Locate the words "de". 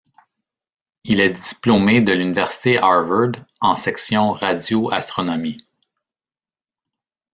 2.01-2.11